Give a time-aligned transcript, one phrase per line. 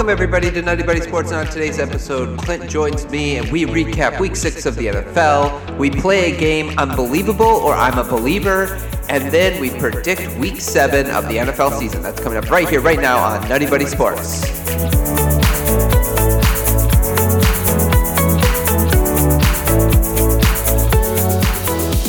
[0.00, 1.30] Welcome, everybody, to Nutty Buddy Sports.
[1.30, 5.76] And on today's episode, Clint joins me and we recap week six of the NFL.
[5.76, 8.80] We play a game, Unbelievable or I'm a Believer,
[9.10, 12.00] and then we predict week seven of the NFL season.
[12.00, 14.40] That's coming up right here, right now on Nutty Buddy Sports.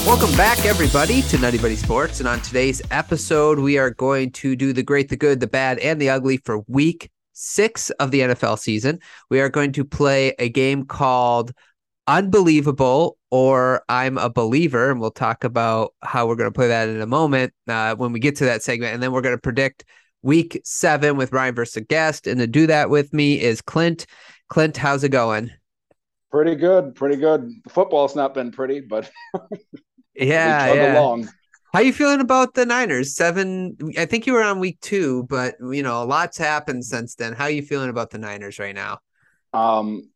[0.07, 2.21] Welcome back, everybody, to Nutty Buddy Sports.
[2.21, 5.77] And on today's episode, we are going to do the great, the good, the bad,
[5.79, 8.99] and the ugly for week six of the NFL season.
[9.29, 11.51] We are going to play a game called
[12.07, 14.91] Unbelievable or I'm a Believer.
[14.91, 18.11] And we'll talk about how we're going to play that in a moment uh, when
[18.11, 18.93] we get to that segment.
[18.93, 19.85] And then we're going to predict
[20.21, 22.27] week seven with Ryan versus guest.
[22.27, 24.05] And to do that with me is Clint.
[24.49, 25.51] Clint, how's it going?
[26.31, 27.49] Pretty good, pretty good.
[27.69, 29.09] Football's not been pretty, but
[30.15, 30.99] yeah, yeah.
[30.99, 31.29] along.
[31.73, 33.15] How you feeling about the Niners?
[33.15, 33.77] Seven.
[33.97, 37.33] I think you were on week two, but you know, a lot's happened since then.
[37.33, 38.99] How you feeling about the Niners right now?
[39.53, 40.09] Um,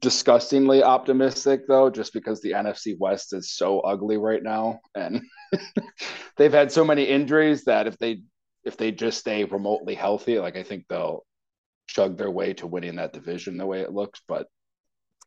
[0.00, 5.22] disgustingly optimistic though, just because the NFC West is so ugly right now, and
[6.36, 8.20] they've had so many injuries that if they
[8.64, 11.24] if they just stay remotely healthy, like I think they'll
[11.86, 14.20] chug their way to winning that division the way it looks.
[14.28, 14.46] But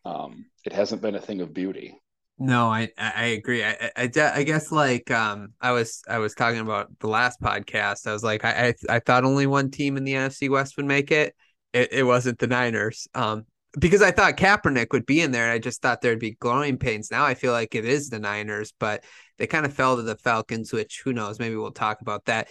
[0.05, 1.99] um, it hasn't been a thing of beauty.
[2.39, 3.63] No, I I agree.
[3.63, 8.05] I, I, I guess like um I was I was talking about the last podcast.
[8.05, 10.85] I was like I I, I thought only one team in the NFC West would
[10.85, 11.35] make it.
[11.73, 13.07] It, it wasn't the Niners.
[13.15, 13.45] Um
[13.79, 15.51] because I thought Kaepernick would be in there.
[15.51, 17.09] I just thought there'd be glowing pains.
[17.09, 19.03] Now I feel like it is the Niners, but
[19.39, 21.39] they kind of fell to the Falcons, which who knows?
[21.39, 22.49] Maybe we'll talk about that.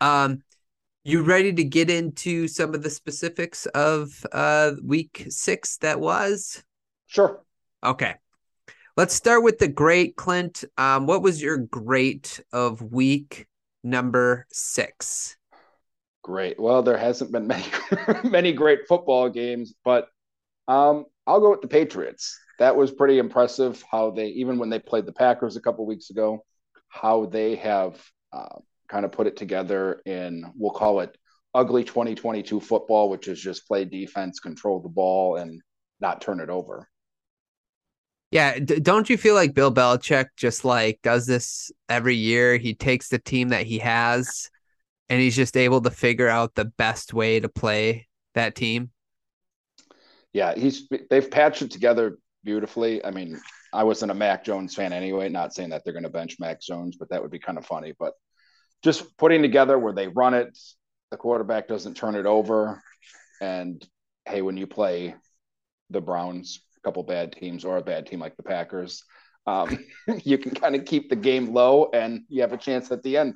[0.00, 0.42] Um,
[1.04, 6.62] you ready to get into some of the specifics of uh week six that was?
[7.08, 7.42] Sure.
[7.82, 8.14] Okay.
[8.96, 10.62] Let's start with the great Clint.
[10.78, 13.48] Um, what was your great of week
[13.82, 15.36] number six?
[16.22, 16.60] Great.
[16.60, 17.64] Well, there hasn't been many
[18.22, 20.06] many great football games, but
[20.68, 22.38] um, I'll go with the Patriots.
[22.60, 23.82] That was pretty impressive.
[23.90, 26.44] How they even when they played the Packers a couple weeks ago,
[26.88, 28.00] how they have
[28.32, 31.18] uh, kind of put it together in we'll call it
[31.52, 35.60] ugly 2022 football, which is just play defense, control the ball, and
[36.00, 36.88] not turn it over.
[38.34, 42.56] Yeah, d- don't you feel like Bill Belichick just like does this every year?
[42.56, 44.50] He takes the team that he has
[45.08, 48.90] and he's just able to figure out the best way to play that team.
[50.32, 53.04] Yeah, he's they've patched it together beautifully.
[53.04, 53.40] I mean,
[53.72, 56.60] I wasn't a Mac Jones fan anyway, not saying that they're going to bench Mac
[56.60, 58.14] Jones, but that would be kind of funny, but
[58.82, 60.58] just putting together where they run it,
[61.12, 62.82] the quarterback doesn't turn it over
[63.40, 63.86] and
[64.26, 65.14] hey, when you play
[65.90, 69.04] the Browns couple bad teams or a bad team like the Packers,
[69.46, 69.78] um,
[70.24, 73.16] you can kind of keep the game low and you have a chance at the
[73.16, 73.34] end.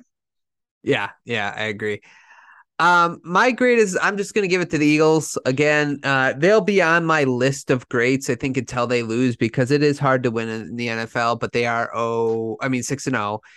[0.83, 2.01] Yeah, yeah, I agree.
[2.79, 5.99] Um, my grade is I'm just gonna give it to the Eagles again.
[6.01, 8.29] Uh, they'll be on my list of greats.
[8.29, 11.51] I think until they lose because it is hard to win in the NFL, but
[11.51, 13.41] they are oh, I mean six and zero.
[13.41, 13.47] Oh.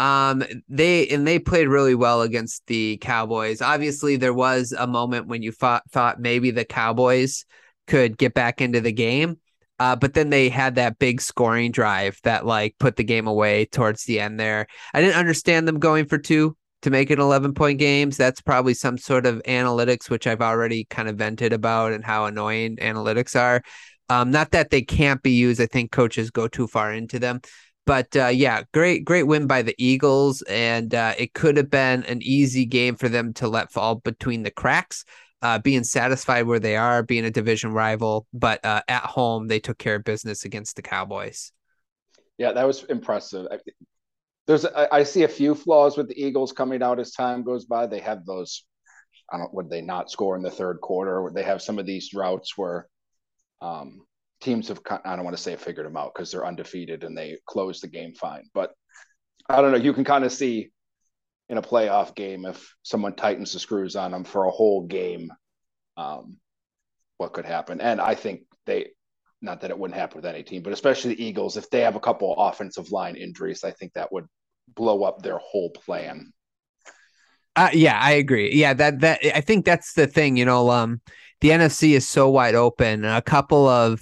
[0.00, 3.60] Um, they and they played really well against the Cowboys.
[3.60, 7.44] Obviously, there was a moment when you thought thought maybe the Cowboys
[7.88, 9.38] could get back into the game.
[9.80, 13.64] Uh, but then they had that big scoring drive that like put the game away
[13.64, 14.66] towards the end there.
[14.92, 18.16] I didn't understand them going for two to make it 11 point games.
[18.16, 22.24] That's probably some sort of analytics, which I've already kind of vented about and how
[22.24, 23.62] annoying analytics are.
[24.08, 25.60] Um, not that they can't be used.
[25.60, 27.40] I think coaches go too far into them.
[27.86, 30.42] But uh, yeah, great, great win by the Eagles.
[30.42, 34.42] And uh, it could have been an easy game for them to let fall between
[34.42, 35.04] the cracks
[35.42, 39.60] uh, being satisfied where they are, being a division rival, but uh, at home they
[39.60, 41.52] took care of business against the Cowboys.
[42.38, 43.46] Yeah, that was impressive.
[43.50, 43.58] I,
[44.46, 47.66] there's I, I, see a few flaws with the Eagles coming out as time goes
[47.66, 47.86] by.
[47.86, 48.64] They have those.
[49.30, 51.30] I don't would they not score in the third quarter?
[51.34, 52.88] They have some of these droughts where
[53.60, 54.00] um,
[54.40, 57.38] teams have I don't want to say figured them out because they're undefeated and they
[57.46, 58.44] close the game fine.
[58.54, 58.72] But
[59.48, 59.78] I don't know.
[59.78, 60.70] You can kind of see
[61.48, 65.32] in a playoff game if someone tightens the screws on them for a whole game
[65.96, 66.36] um,
[67.16, 67.80] what could happen.
[67.80, 68.90] And i think they
[69.40, 71.96] not that it wouldn't happen with any team but especially the eagles if they have
[71.96, 74.26] a couple offensive line injuries i think that would
[74.74, 76.32] blow up their whole plan.
[77.56, 78.52] Uh, yeah i agree.
[78.52, 81.00] Yeah that that i think that's the thing you know um
[81.40, 84.00] the nfc is so wide open a couple of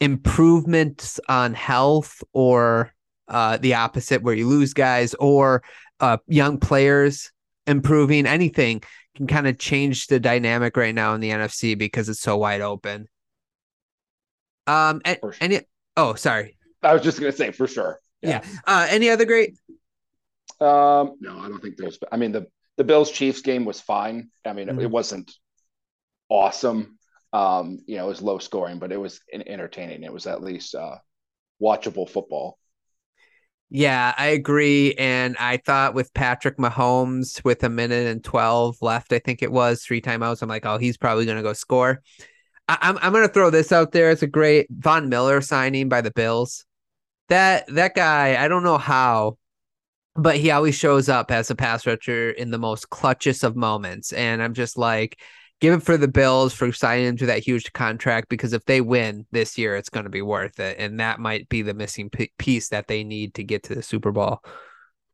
[0.00, 2.92] improvements on health or
[3.28, 5.62] uh, the opposite where you lose guys or
[6.00, 7.30] uh, young players
[7.66, 8.82] improving, anything
[9.16, 12.60] can kind of change the dynamic right now in the NFC because it's so wide
[12.60, 13.08] open.
[14.66, 15.34] Um, and, sure.
[15.40, 15.60] any
[15.96, 18.00] oh, sorry, I was just gonna say for sure.
[18.22, 18.42] Yeah.
[18.44, 18.58] yeah.
[18.66, 19.56] Uh, any other great?
[20.60, 21.98] Um, no, I don't think there's.
[22.10, 22.46] I mean the
[22.76, 24.30] the Bills Chiefs game was fine.
[24.44, 24.80] I mean mm-hmm.
[24.80, 25.32] it wasn't
[26.28, 26.98] awesome.
[27.32, 30.02] Um, you know, it was low scoring, but it was entertaining.
[30.02, 30.96] It was at least uh,
[31.62, 32.58] watchable football.
[33.68, 34.94] Yeah, I agree.
[34.94, 39.50] And I thought with Patrick Mahomes with a minute and 12 left, I think it
[39.50, 40.40] was three timeouts.
[40.42, 42.00] I'm like, oh, he's probably going to go score.
[42.68, 44.10] I- I'm, I'm going to throw this out there.
[44.10, 46.64] It's a great Von Miller signing by the Bills.
[47.28, 49.38] That that guy, I don't know how,
[50.16, 54.12] but he always shows up as a pass rusher in the most clutchest of moments.
[54.12, 55.20] And I'm just like,
[55.60, 59.26] give it for the Bills for signing to that huge contract because if they win
[59.30, 62.68] this year, it's going to be worth it, and that might be the missing piece
[62.68, 64.42] that they need to get to the Super Bowl.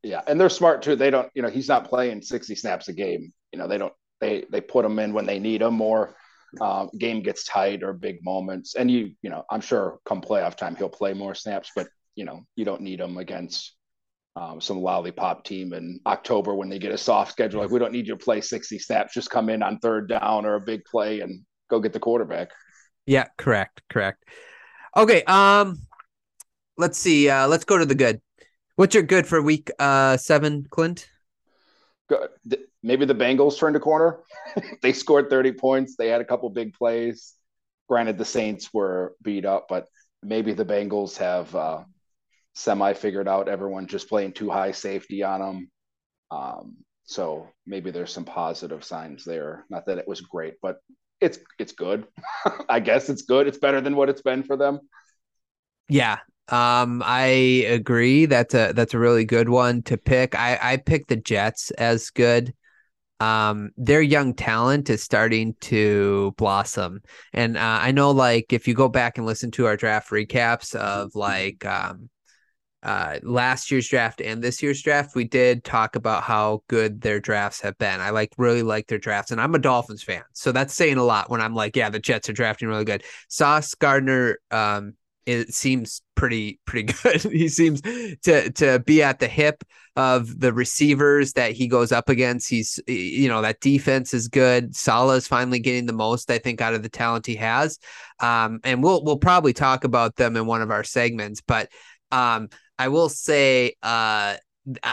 [0.03, 0.97] Yeah, and they're smart too.
[0.97, 3.33] They don't, you know, he's not playing sixty snaps a game.
[3.53, 3.93] You know, they don't.
[4.21, 6.17] They they put him in when they need him, or
[6.61, 8.75] um, game gets tight or big moments.
[8.75, 12.25] And you, you know, I'm sure come playoff time he'll play more snaps, but you
[12.25, 13.75] know, you don't need him against
[14.37, 17.61] um, some lollipop team in October when they get a soft schedule.
[17.61, 19.15] Like, we don't need you to play 60 snaps.
[19.15, 22.51] Just come in on third down or a big play and go get the quarterback.
[23.07, 24.25] Yeah, correct, correct.
[24.97, 25.79] Okay, um,
[26.79, 27.29] let's see.
[27.29, 28.21] Uh, let's go to the good.
[28.77, 31.09] What's your good for week uh seven, Clint?
[32.09, 32.31] Good.
[32.83, 34.21] Maybe the Bengals turned a corner.
[34.83, 35.95] they scored 30 points.
[35.97, 37.35] They had a couple big plays.
[37.89, 39.87] Granted, the Saints were beat up, but
[40.23, 41.85] maybe the Bengals have uh,
[42.55, 43.49] semi figured out.
[43.49, 45.71] Everyone just playing too high safety on them.
[46.31, 49.65] Um, so maybe there's some positive signs there.
[49.69, 50.79] Not that it was great, but
[51.21, 52.07] it's it's good.
[52.69, 53.47] I guess it's good.
[53.47, 54.81] It's better than what it's been for them.
[55.89, 56.19] Yeah.
[56.49, 57.27] Um, I
[57.69, 58.27] agree.
[58.27, 60.35] That's a that's a really good one to pick.
[60.35, 62.53] I I picked the Jets as good.
[63.21, 67.03] Um, their young talent is starting to blossom,
[67.33, 70.75] and uh, I know like if you go back and listen to our draft recaps
[70.75, 72.11] of like um
[72.83, 77.21] uh, last year's draft and this year's draft, we did talk about how good their
[77.21, 78.01] drafts have been.
[78.01, 81.05] I like really like their drafts, and I'm a Dolphins fan, so that's saying a
[81.05, 83.05] lot when I'm like, yeah, the Jets are drafting really good.
[83.29, 84.95] Sauce Gardner, um,
[85.27, 87.23] it seems pretty pretty good.
[87.23, 89.63] he seems to to be at the hip
[89.95, 92.49] of the receivers that he goes up against.
[92.49, 94.75] He's you know that defense is good.
[94.75, 97.79] Salah is finally getting the most I think out of the talent he has.
[98.19, 101.71] Um, and we'll we'll probably talk about them in one of our segments, but
[102.11, 104.37] um, I will say uh,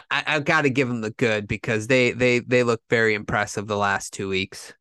[0.10, 3.68] I, have got to give them the good because they they they look very impressive
[3.68, 4.74] the last two weeks.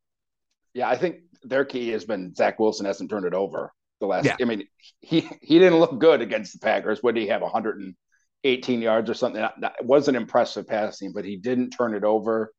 [0.73, 4.25] Yeah, I think their key has been Zach Wilson hasn't turned it over the last.
[4.25, 4.35] Yeah.
[4.41, 4.67] I mean,
[4.99, 7.03] he he didn't look good against the Packers.
[7.03, 7.41] What did he have?
[7.41, 9.41] 118 yards or something.
[9.41, 12.51] That wasn't impressive passing, but he didn't turn it over.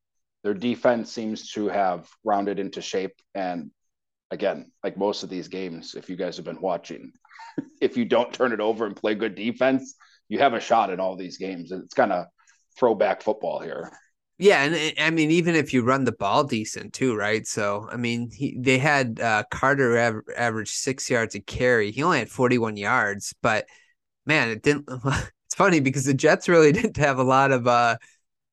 [0.42, 3.14] Their defense seems to have rounded into shape.
[3.34, 3.70] And
[4.30, 7.12] again, like most of these games, if you guys have been watching,
[7.80, 9.96] if you don't turn it over and play good defense,
[10.30, 11.72] you have a shot in all these games.
[11.72, 12.26] It's kind of
[12.78, 13.90] throwback football here.
[14.38, 17.46] Yeah, and I mean, even if you run the ball decent too, right?
[17.46, 21.90] So, I mean, he, they had uh, Carter av- average six yards a carry.
[21.90, 23.66] He only had 41 yards, but
[24.24, 24.88] man, it didn't.
[25.46, 27.96] It's funny because the Jets really didn't have a lot of uh,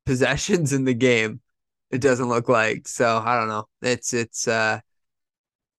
[0.08, 1.42] possessions in the game.
[1.92, 2.88] It doesn't look like.
[2.88, 3.66] So, I don't know.
[3.84, 4.80] It's, it's, uh,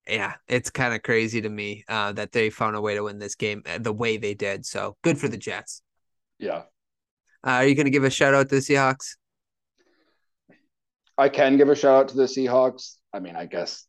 [0.06, 3.18] yeah, it's kind of crazy to me uh, that they found a way to win
[3.18, 4.64] this game uh, the way they did.
[4.64, 5.82] So, good for the Jets.
[6.38, 6.62] Yeah.
[7.46, 9.16] Uh, are you going to give a shout out to the Seahawks?
[11.16, 12.96] I can give a shout out to the Seahawks.
[13.12, 13.86] I mean, I guess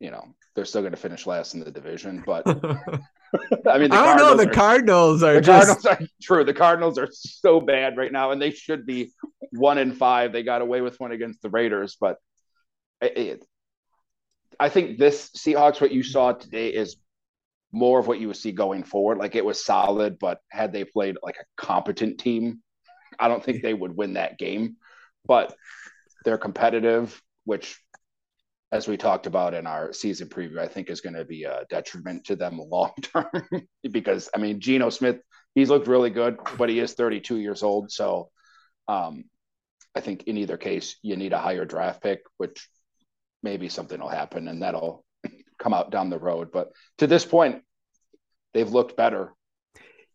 [0.00, 2.46] you know they're still going to finish last in the division, but
[3.66, 4.36] I mean, I don't know.
[4.36, 6.44] The are, Cardinals are the just Cardinals are true.
[6.44, 9.12] The Cardinals are so bad right now, and they should be
[9.52, 10.32] one in five.
[10.32, 12.18] They got away with one against the Raiders, but
[13.00, 13.44] it, it,
[14.58, 16.96] I think this Seahawks, what you saw today, is
[17.74, 19.18] more of what you would see going forward.
[19.18, 22.62] Like it was solid, but had they played like a competent team,
[23.18, 24.76] I don't think they would win that game.
[25.26, 25.54] But
[26.24, 27.80] they're competitive, which,
[28.70, 31.64] as we talked about in our season preview, I think is going to be a
[31.68, 33.66] detriment to them long term.
[33.90, 35.18] because I mean, Geno Smith,
[35.54, 37.90] he's looked really good, but he is 32 years old.
[37.90, 38.30] So
[38.86, 39.24] um,
[39.96, 42.68] I think in either case, you need a higher draft pick, which
[43.42, 45.03] maybe something will happen and that'll
[45.64, 46.52] come out down the road.
[46.52, 47.62] But to this point,
[48.52, 49.34] they've looked better.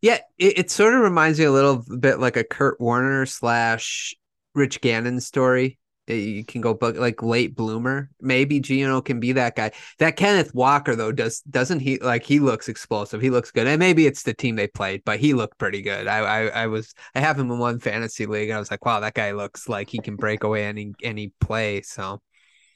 [0.02, 4.16] Yeah, it, it sort of reminds me a little bit like a Kurt Warner slash
[4.56, 5.78] Rich Gannon story.
[6.08, 8.10] Eh, you can go book like late bloomer.
[8.22, 9.72] Maybe Geno can be that guy.
[9.98, 13.22] That Kenneth Walker though does doesn't he like he looks explosive.
[13.22, 16.08] He looks good, and maybe it's the team they played, but he looked pretty good.
[16.08, 18.86] I I, I was I have him in one fantasy league, and I was like,
[18.86, 21.82] wow, that guy looks like he can break away any any play.
[21.82, 22.22] So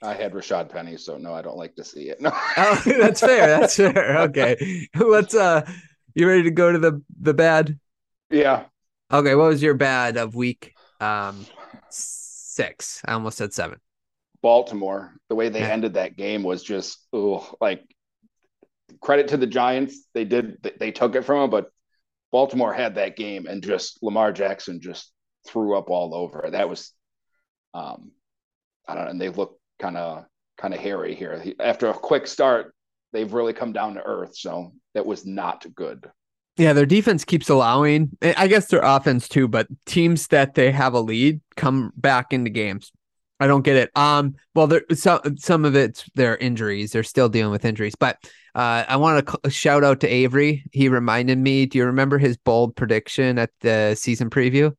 [0.04, 2.20] I had Rashad Penny, so no, I don't like to see it.
[2.20, 2.32] No.
[2.58, 3.48] oh, that's fair.
[3.48, 4.18] That's fair.
[4.24, 5.34] Okay, let's.
[5.34, 5.66] Uh,
[6.14, 7.80] you ready to go to the the bad?
[8.30, 8.66] Yeah.
[9.12, 9.36] Okay.
[9.36, 11.46] What was your bad of week um
[11.90, 13.02] six?
[13.06, 13.80] I almost said seven.
[14.42, 15.14] Baltimore.
[15.30, 15.70] The way they yeah.
[15.70, 17.84] ended that game was just oh, like
[19.02, 20.06] credit to the Giants.
[20.14, 21.72] They did they took it from them, but
[22.32, 25.12] Baltimore had that game and just Lamar Jackson just
[25.48, 26.50] threw up all over.
[26.52, 26.92] That was
[27.74, 28.12] um
[28.86, 30.26] I don't know, and they look kind of
[30.58, 31.44] kind of hairy here.
[31.60, 32.74] After a quick start,
[33.12, 34.36] they've really come down to earth.
[34.36, 36.10] So that was not good.
[36.58, 40.94] Yeah, their defense keeps allowing, I guess their offense too, but teams that they have
[40.94, 42.92] a lead come back into games.
[43.40, 43.92] I don't get it.
[43.98, 46.92] Um, well, there some some of it's their injuries.
[46.92, 48.18] They're still dealing with injuries, but
[48.56, 50.64] uh, I want to shout out to Avery.
[50.72, 51.66] He reminded me.
[51.66, 54.74] Do you remember his bold prediction at the season preview?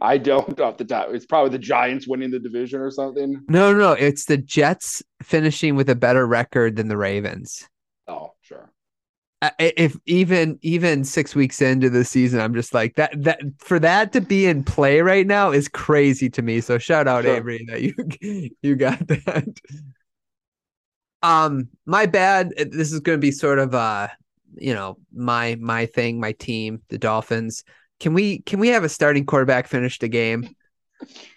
[0.00, 1.08] I don't off the top.
[1.10, 3.42] It's probably the Giants winning the division or something.
[3.48, 7.68] No, no, it's the Jets finishing with a better record than the Ravens.
[8.08, 8.70] Oh, sure.
[9.58, 13.22] If even even six weeks into the season, I'm just like that.
[13.22, 16.60] That for that to be in play right now is crazy to me.
[16.60, 17.36] So shout out sure.
[17.36, 19.60] Avery that you you got that.
[21.22, 22.54] Um, my bad.
[22.56, 24.08] This is going to be sort of uh,
[24.56, 27.64] you know, my my thing, my team, the Dolphins.
[28.00, 30.48] Can we can we have a starting quarterback finish the game?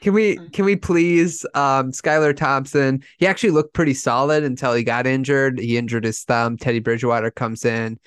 [0.02, 3.04] Can we can we please um Skylar Thompson?
[3.18, 5.60] He actually looked pretty solid until he got injured.
[5.60, 6.58] He injured his thumb.
[6.58, 8.00] Teddy Bridgewater comes in.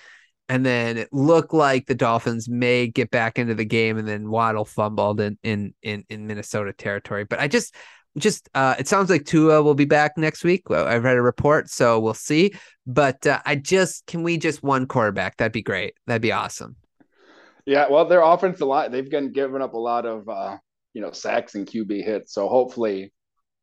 [0.49, 4.29] And then it looked like the Dolphins may get back into the game, and then
[4.29, 7.25] Waddle fumbled in in in, in Minnesota territory.
[7.25, 7.75] But I just
[8.19, 10.69] just uh, it sounds like Tua will be back next week.
[10.69, 12.53] Well, I've read a report, so we'll see.
[12.87, 15.39] But uh, I just can we just one quarterback?
[15.39, 15.95] That'd be great.
[16.07, 16.77] That'd be awesome.
[17.66, 20.59] Yeah, well, their offensive line, they've been given up a lot of, uh,
[20.95, 22.35] you know, sacks and QB hits.
[22.35, 23.12] So hopefully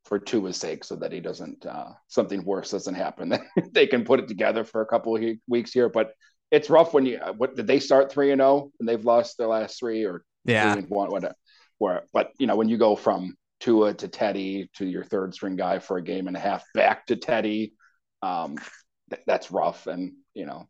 [0.04, 3.38] for Tua's sake, so that he doesn't, uh, something worse doesn't happen,
[3.72, 5.88] they can put it together for a couple of weeks here.
[5.88, 6.12] But
[6.50, 9.36] it's rough when you, uh, what did they start 3 and 0 and they've lost
[9.36, 11.34] their last three or yeah, one, whatever.
[11.78, 15.56] Where, but, you know, when you go from Tua to Teddy to your third string
[15.56, 17.74] guy for a game and a half back to Teddy,
[18.22, 18.56] um,
[19.10, 19.86] th- that's rough.
[19.86, 20.68] And, you know,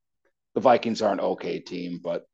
[0.55, 2.25] the Vikings are an okay team, but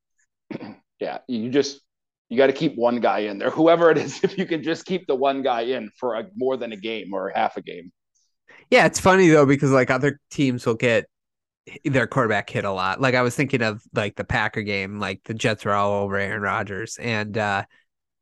[1.01, 1.81] yeah, you just
[2.29, 4.23] you got to keep one guy in there, whoever it is.
[4.23, 7.13] If you can just keep the one guy in for a, more than a game
[7.13, 7.93] or half a game.
[8.71, 11.07] Yeah, it's funny though because like other teams will get
[11.85, 13.01] their quarterback hit a lot.
[13.01, 16.17] Like I was thinking of like the Packer game, like the Jets were all over
[16.17, 17.65] Aaron Rodgers, and uh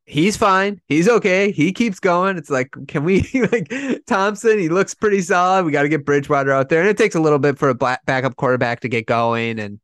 [0.06, 0.80] he's fine.
[0.86, 1.50] He's okay.
[1.50, 2.36] He keeps going.
[2.36, 3.72] It's like, can we like
[4.06, 4.58] Thompson?
[4.58, 5.64] He looks pretty solid.
[5.64, 7.74] We got to get Bridgewater out there, and it takes a little bit for a
[7.74, 9.58] backup quarterback to get going.
[9.58, 9.80] And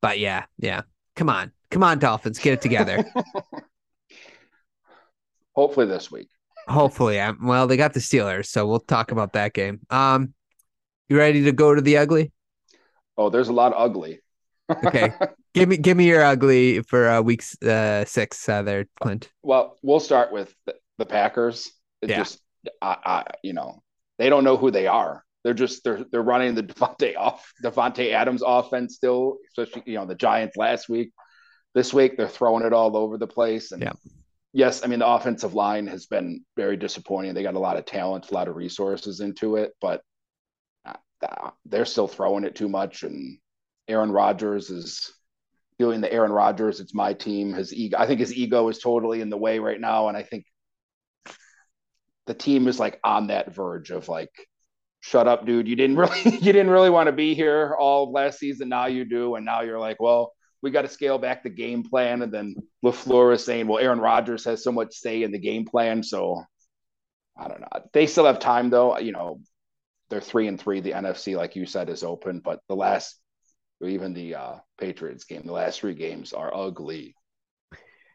[0.00, 0.82] but yeah, yeah,
[1.16, 3.04] come on, Come on, Dolphins, get it together.
[5.54, 6.28] Hopefully this week.
[6.68, 9.80] Hopefully, I'm, well, they got the Steelers, so we'll talk about that game.
[9.90, 10.34] Um,
[11.08, 12.32] you ready to go to the ugly?
[13.16, 14.20] Oh, there's a lot of ugly.
[14.84, 15.12] okay,
[15.52, 19.28] give me give me your ugly for uh, week uh, six uh, there, Clint.
[19.42, 21.72] Well, we'll start with the, the Packers.
[22.02, 22.18] It yeah.
[22.18, 22.40] just,
[22.80, 23.82] I, I, you know,
[24.18, 25.24] they don't know who they are.
[25.42, 30.06] They're just they're they're running the Davante off Davante Adams offense still, especially you know
[30.06, 31.12] the Giants last week.
[31.74, 33.72] This week they're throwing it all over the place.
[33.72, 33.92] And yeah.
[34.52, 37.34] yes, I mean the offensive line has been very disappointing.
[37.34, 40.02] They got a lot of talent, a lot of resources into it, but
[40.84, 43.02] uh, they're still throwing it too much.
[43.02, 43.38] And
[43.88, 45.12] Aaron Rodgers is
[45.78, 46.80] doing the Aaron Rodgers.
[46.80, 47.52] It's my team.
[47.52, 50.22] His ego, I think his ego is totally in the way right now, and I
[50.22, 50.44] think
[52.26, 54.30] the team is like on that verge of like
[55.00, 58.38] shut up dude you didn't really you didn't really want to be here all last
[58.38, 61.50] season now you do and now you're like well we got to scale back the
[61.50, 62.22] game plan.
[62.22, 65.64] And then LaFleur is saying, well, Aaron Rodgers has so much say in the game
[65.64, 66.02] plan.
[66.02, 66.42] So
[67.36, 67.68] I don't know.
[67.92, 68.98] They still have time though.
[68.98, 69.40] You know,
[70.10, 70.80] they're three and three.
[70.80, 73.18] The NFC, like you said, is open, but the last,
[73.82, 77.14] even the uh, Patriots game, the last three games are ugly.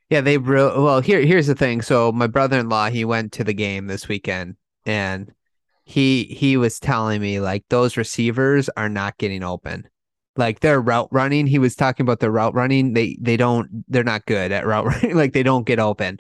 [0.10, 1.02] Yeah, they real well.
[1.02, 1.82] Here, here's the thing.
[1.82, 5.34] So my brother-in-law, he went to the game this weekend, and
[5.86, 9.88] he he was telling me like those receivers are not getting open
[10.38, 14.04] like their route running he was talking about their route running they they don't they're
[14.04, 16.20] not good at route running like they don't get open.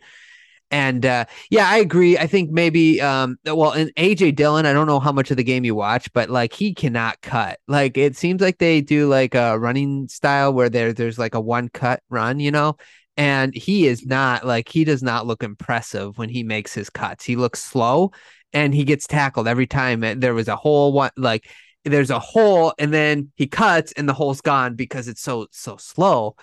[0.71, 2.17] And uh, yeah i agree.
[2.17, 5.43] I think maybe um well in aj dillon i don't know how much of the
[5.43, 7.59] game you watch but like he cannot cut.
[7.67, 11.41] Like it seems like they do like a running style where there there's like a
[11.41, 12.77] one cut run you know?
[13.17, 17.23] And he is not like he does not look impressive when he makes his cuts.
[17.23, 18.11] He looks slow
[18.51, 21.49] and he gets tackled every time there was a whole one like
[21.85, 25.77] there's a hole and then he cuts and the hole's gone because it's so so
[25.77, 26.35] slow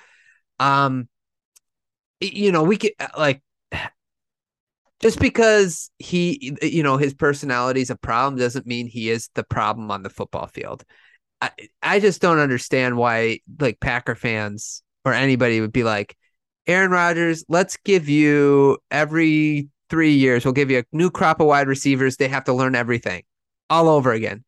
[0.60, 1.08] um
[2.20, 3.42] you know we could uh, like
[5.00, 9.44] just because he you know his personality is a problem doesn't mean he is the
[9.44, 10.84] problem on the football field
[11.40, 11.50] i
[11.82, 16.16] i just don't understand why like packer fans or anybody would be like
[16.68, 21.46] aaron rodgers let's give you every three years, we'll give you a new crop of
[21.46, 22.16] wide receivers.
[22.16, 23.24] They have to learn everything
[23.68, 24.42] all over again.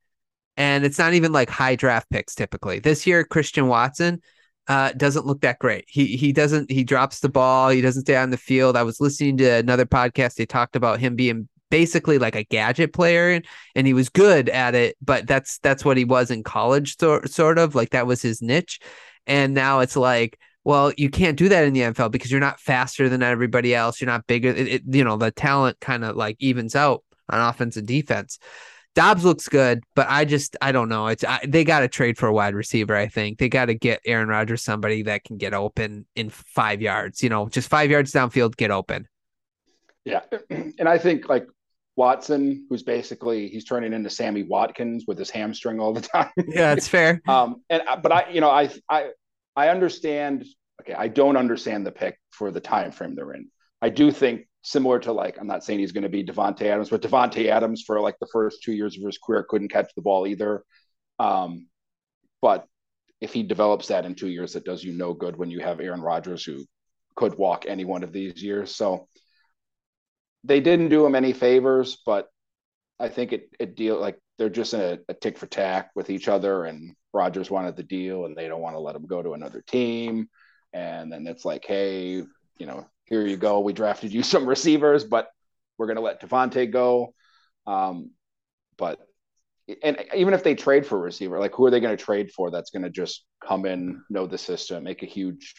[0.57, 2.79] And it's not even like high draft picks typically.
[2.79, 4.23] This year, Christian Watson
[4.69, 5.85] uh, doesn't look that great.
[5.89, 7.71] He he doesn't he drops the ball.
[7.71, 8.77] He doesn't stay on the field.
[8.77, 10.35] I was listening to another podcast.
[10.35, 13.45] They talked about him being basically like a gadget player and,
[13.75, 17.21] and he was good at it, but that's that's what he was in college, so,
[17.25, 18.79] sort of like that was his niche.
[19.27, 22.61] And now it's like, well, you can't do that in the NFL because you're not
[22.61, 24.01] faster than everybody else.
[24.01, 24.51] You're not bigger.
[24.51, 28.39] It, it, you know, the talent kind of like evens out on offense and defense.
[28.95, 31.09] Doubs looks good, but I just I don't know.
[31.09, 32.95] It's I, they got to trade for a wide receiver.
[32.95, 36.81] I think they got to get Aaron Rodgers somebody that can get open in five
[36.81, 37.23] yards.
[37.23, 39.09] You know, just five yards downfield, get open.
[40.05, 40.21] Yeah,
[40.51, 41.47] and I think like
[41.97, 46.31] Watson, who's basically he's turning into Sammy Watkins with his hamstring all the time.
[46.37, 47.21] yeah, that's fair.
[47.27, 49.11] um, and but I, you know, I I
[49.57, 50.45] I understand.
[50.83, 53.49] Okay, I don't understand the pick for the time frame they're in.
[53.81, 56.89] I do think similar to like I'm not saying he's going to be Davante Adams,
[56.89, 60.03] but Davante Adams for like the first two years of his career couldn't catch the
[60.03, 60.65] ball either.
[61.19, 61.69] Um,
[62.43, 62.67] but
[63.21, 65.81] if he develops that in two years, it does you no good when you have
[65.81, 66.65] Aaron Rodgers who
[67.15, 68.75] could walk any one of these years.
[68.75, 69.07] So
[70.43, 72.29] they didn't do him any favors, but
[72.99, 76.27] I think it it deal like they're just a, a tick for tack with each
[76.27, 79.35] other, and Rodgers wanted the deal, and they don't want to let him go to
[79.35, 80.29] another team.
[80.73, 82.25] And then it's like, hey,
[82.59, 83.61] you know, here you go.
[83.61, 85.29] We drafted you some receivers, but
[85.79, 87.15] we're going to let Davante go.
[87.67, 88.11] Um,
[88.77, 89.01] but
[89.83, 92.31] and even if they trade for a receiver, like who are they going to trade
[92.31, 92.51] for?
[92.51, 95.55] That's going to just come in, know the system, make a huge.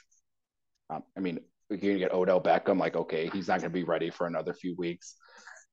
[0.89, 2.79] Um, I mean, you're going to get Odell Beckham.
[2.79, 5.15] Like, okay, he's not going to be ready for another few weeks.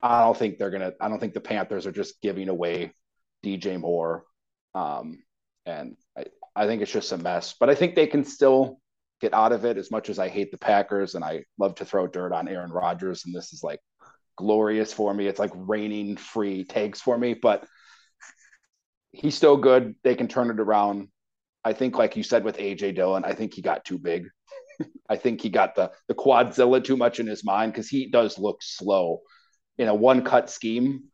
[0.00, 0.94] I don't think they're going to.
[1.00, 2.94] I don't think the Panthers are just giving away
[3.44, 4.24] DJ Moore,
[4.74, 5.22] um,
[5.66, 6.24] and I,
[6.56, 7.54] I think it's just a mess.
[7.58, 8.80] But I think they can still
[9.22, 11.84] get out of it as much as I hate the Packers and I love to
[11.84, 13.24] throw dirt on Aaron Rodgers.
[13.24, 13.78] And this is like
[14.36, 15.28] glorious for me.
[15.28, 17.64] It's like raining free takes for me, but
[19.12, 19.94] he's still good.
[20.02, 21.08] They can turn it around.
[21.64, 24.26] I think, like you said with AJ Dillon, I think he got too big.
[25.08, 28.36] I think he got the the quadzilla too much in his mind because he does
[28.36, 29.20] look slow
[29.78, 31.04] in a one cut scheme.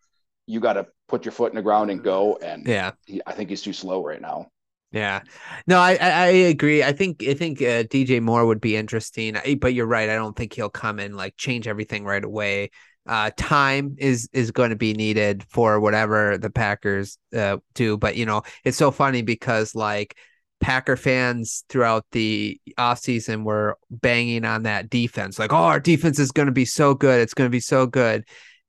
[0.46, 2.38] You got to put your foot in the ground and go.
[2.40, 4.46] And yeah, he, I think he's too slow right now.
[4.90, 5.20] Yeah,
[5.66, 6.82] no, I I, agree.
[6.82, 10.08] I think I think uh, DJ Moore would be interesting, but you're right.
[10.08, 12.70] I don't think he'll come and like change everything right away.
[13.06, 17.98] Uh, time is is going to be needed for whatever the Packers uh, do.
[17.98, 20.16] But you know, it's so funny because like
[20.60, 26.32] Packer fans throughout the offseason were banging on that defense, like, oh, our defense is
[26.32, 27.20] going to be so good.
[27.20, 28.24] It's going to be so good.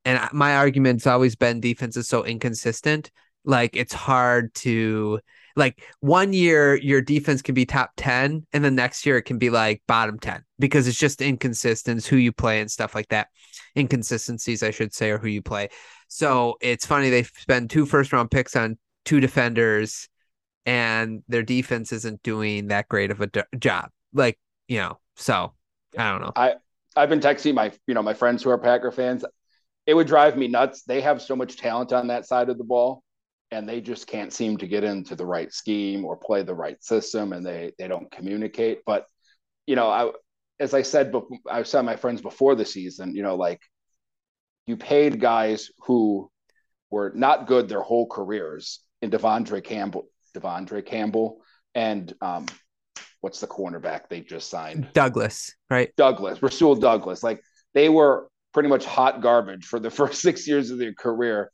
[0.06, 3.10] And my argument's always been defense is so inconsistent.
[3.46, 5.20] Like it's hard to
[5.60, 9.38] like one year your defense can be top 10 and the next year it can
[9.38, 13.28] be like bottom 10 because it's just inconsistent who you play and stuff like that.
[13.76, 15.70] Inconsistencies i should say or who you play.
[16.08, 20.10] So it's funny they spend two first round picks on two defenders
[20.66, 25.54] and their defense isn't doing that great of a d- job like you know so
[25.98, 26.32] i don't know.
[26.36, 26.56] I
[26.96, 29.26] i've been texting my you know my friends who are packer fans.
[29.86, 30.84] It would drive me nuts.
[30.84, 33.04] They have so much talent on that side of the ball
[33.52, 36.82] and they just can't seem to get into the right scheme or play the right
[36.84, 38.80] system and they they don't communicate.
[38.86, 39.06] But
[39.70, 40.12] you know i
[40.60, 41.14] as i said
[41.50, 43.62] i said my friends before the season you know like
[44.66, 46.30] you paid guys who
[46.90, 51.42] were not good their whole careers in De'Vondre Campbell De'Vondre Campbell
[51.76, 52.48] and um
[53.22, 54.88] what's the cornerback they just signed?
[54.94, 55.96] Douglas right?
[55.96, 57.22] Douglas Rasul Douglas.
[57.22, 57.42] Like
[57.76, 61.52] they were pretty much hot garbage for the first 6 years of their career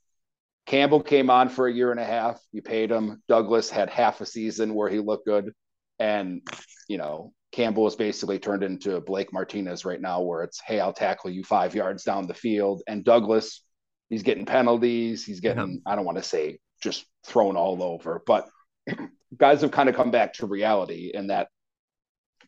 [0.65, 2.39] Campbell came on for a year and a half.
[2.51, 3.21] You paid him.
[3.27, 5.53] Douglas had half a season where he looked good.
[5.99, 6.41] And,
[6.87, 10.93] you know, Campbell is basically turned into Blake Martinez right now, where it's, hey, I'll
[10.93, 12.81] tackle you five yards down the field.
[12.87, 13.63] And Douglas,
[14.09, 15.23] he's getting penalties.
[15.23, 15.91] He's getting, yeah.
[15.91, 18.49] I don't want to say just thrown all over, but
[19.37, 21.11] guys have kind of come back to reality.
[21.13, 21.47] And that,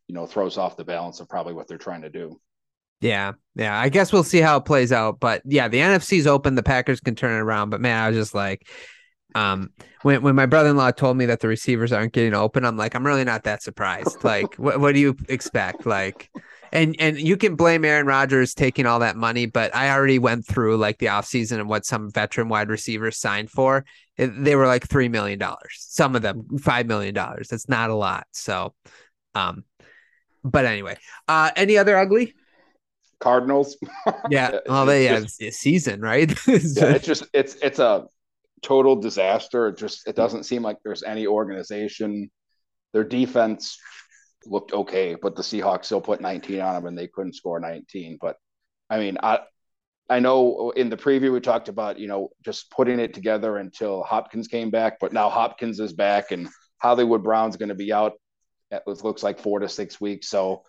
[0.08, 2.40] you know, throws off the balance of probably what they're trying to do.
[3.02, 3.80] Yeah, yeah.
[3.80, 5.20] I guess we'll see how it plays out.
[5.20, 6.56] But yeah, the NFC's open.
[6.56, 7.70] The Packers can turn it around.
[7.70, 8.68] But man, I was just like,
[9.36, 9.70] um,
[10.02, 12.78] when when my brother in law told me that the receivers aren't getting open, I'm
[12.78, 14.24] like, I'm really not that surprised.
[14.24, 15.86] like, what what do you expect?
[15.86, 16.32] Like,
[16.72, 20.48] and and you can blame Aaron Rodgers taking all that money, but I already went
[20.48, 23.86] through like the offseason and what some veteran wide receivers signed for.
[24.18, 25.76] It, they were like three million dollars.
[25.78, 27.50] Some of them five million dollars.
[27.50, 28.26] That's not a lot.
[28.32, 28.74] So,
[29.36, 29.66] um,
[30.44, 32.34] but anyway, uh, any other ugly?
[33.20, 33.78] Cardinals.
[34.30, 34.60] Yeah.
[34.68, 36.30] Oh, they yeah, just, season, right?
[36.48, 38.06] yeah, it's just it's it's a
[38.62, 39.68] total disaster.
[39.68, 42.30] It just it doesn't seem like there's any organization.
[42.94, 43.78] Their defense
[44.46, 48.18] looked okay, but the Seahawks still put 19 on them and they couldn't score 19.
[48.20, 48.38] But
[48.90, 49.40] I mean, I
[50.10, 54.04] I know in the preview we talked about you know just putting it together until
[54.04, 56.48] Hopkins came back, but now Hopkins is back and
[56.82, 58.14] Hollywood Brown's going to be out.
[58.70, 60.64] It looks like four to six weeks, so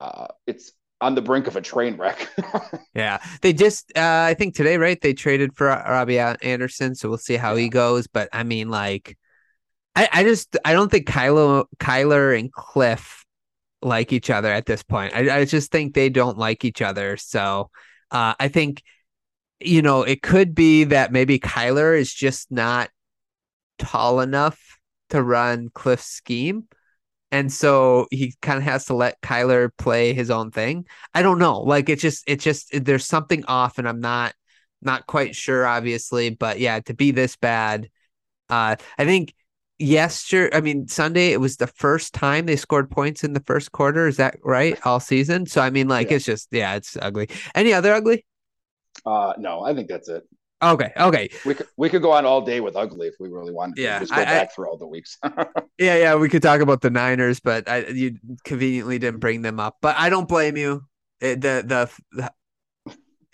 [0.00, 0.72] uh, it's
[1.04, 2.28] on the brink of a train wreck.
[2.94, 4.98] yeah, they just uh, I think today, right?
[5.00, 7.62] They traded for Robbie Anderson, so we'll see how yeah.
[7.62, 8.06] he goes.
[8.06, 9.18] But I mean, like,
[9.94, 13.26] I, I just I don't think Kylo Kyler and Cliff
[13.82, 15.14] like each other at this point.
[15.14, 17.18] I, I just think they don't like each other.
[17.18, 17.70] So
[18.10, 18.82] uh, I think
[19.60, 22.88] you know it could be that maybe Kyler is just not
[23.78, 24.58] tall enough
[25.10, 26.66] to run Cliff's scheme
[27.34, 30.86] and so he kind of has to let Kyler play his own thing.
[31.14, 31.62] I don't know.
[31.62, 34.34] Like it's just it's just there's something off and I'm not
[34.80, 37.90] not quite sure obviously, but yeah, to be this bad
[38.50, 39.34] uh I think
[39.80, 43.72] yesterday I mean Sunday it was the first time they scored points in the first
[43.72, 44.78] quarter, is that right?
[44.86, 45.46] All season.
[45.46, 46.16] So I mean like yeah.
[46.16, 47.28] it's just yeah, it's ugly.
[47.56, 48.24] Any other ugly?
[49.04, 50.22] Uh no, I think that's it.
[50.72, 50.92] Okay.
[50.96, 51.30] Okay.
[51.44, 53.78] We could we could go on all day with ugly if we really wanted.
[53.78, 53.94] Yeah.
[53.94, 54.00] To.
[54.00, 55.18] Just go I, back I, through all the weeks.
[55.78, 56.14] yeah, yeah.
[56.16, 59.76] We could talk about the Niners, but I, you conveniently didn't bring them up.
[59.80, 60.84] But I don't blame you.
[61.20, 62.32] It, the, the the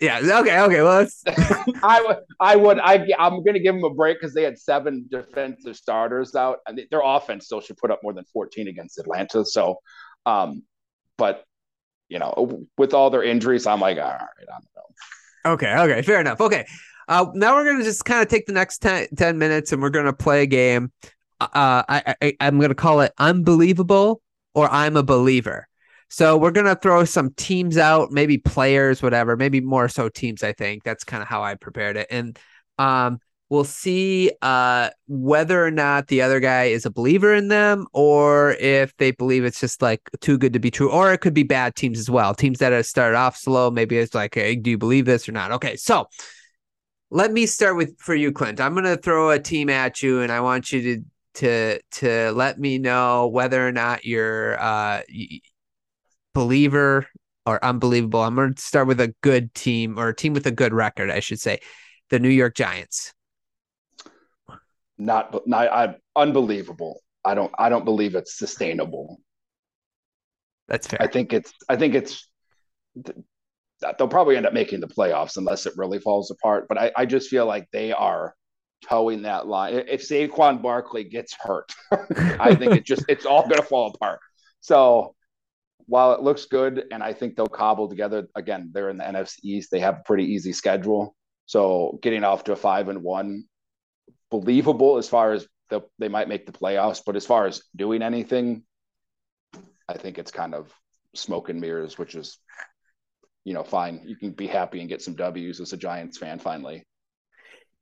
[0.01, 0.17] yeah.
[0.19, 0.59] Okay.
[0.59, 0.81] Okay.
[0.81, 1.23] Well, let's.
[1.83, 2.17] I would.
[2.39, 2.79] I would.
[2.79, 3.07] I.
[3.19, 6.81] I'm going to give them a break because they had seven defensive starters out, and
[6.89, 9.45] their offense still should put up more than 14 against Atlanta.
[9.45, 9.77] So,
[10.25, 10.63] um,
[11.19, 11.43] but
[12.09, 15.53] you know, with all their injuries, I'm like, all right, I don't know.
[15.53, 15.75] Okay.
[15.77, 16.01] Okay.
[16.01, 16.41] Fair enough.
[16.41, 16.65] Okay.
[17.07, 19.89] Uh, now we're gonna just kind of take the next 10, 10, minutes and we're
[19.89, 20.91] gonna play a game.
[21.39, 21.47] Uh,
[21.87, 24.21] I, I I'm gonna call it unbelievable
[24.53, 25.67] or I'm a believer.
[26.09, 30.43] So we're gonna throw some teams out, maybe players, whatever, maybe more so teams.
[30.43, 32.37] I think that's kind of how I prepared it, and
[32.77, 33.19] um,
[33.51, 38.53] we'll see uh whether or not the other guy is a believer in them or
[38.53, 41.43] if they believe it's just like too good to be true or it could be
[41.43, 44.71] bad teams as well teams that have started off slow maybe it's like hey do
[44.71, 46.07] you believe this or not okay so
[47.11, 48.59] let me start with for you, Clint.
[48.59, 52.31] I'm going to throw a team at you, and I want you to to to
[52.31, 55.01] let me know whether or not you're uh
[56.33, 57.07] believer
[57.45, 58.21] or unbelievable.
[58.21, 61.09] I'm going to start with a good team or a team with a good record,
[61.09, 61.59] I should say,
[62.09, 63.13] the New York Giants.
[64.97, 67.01] Not, not I, unbelievable.
[67.25, 69.19] I don't I don't believe it's sustainable.
[70.67, 71.01] That's fair.
[71.01, 72.27] I think it's I think it's
[73.97, 76.67] they'll probably end up making the playoffs unless it really falls apart.
[76.67, 78.35] But I, I just feel like they are
[78.87, 79.83] towing that line.
[79.87, 81.71] If Saquon Barkley gets hurt,
[82.39, 84.19] I think it just it's all going to fall apart.
[84.59, 85.15] So
[85.87, 89.37] while it looks good, and I think they'll cobble together again, they're in the NFC
[89.43, 89.71] East.
[89.71, 91.15] They have a pretty easy schedule.
[91.45, 93.45] So getting off to a five and one,
[94.29, 97.01] believable as far as the, they might make the playoffs.
[97.05, 98.63] But as far as doing anything,
[99.89, 100.71] I think it's kind of
[101.13, 102.37] smoke and mirrors, which is
[103.43, 106.39] you know, fine, you can be happy and get some W's as a Giants fan
[106.39, 106.85] finally.